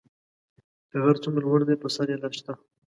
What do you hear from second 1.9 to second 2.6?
سر یې لار شته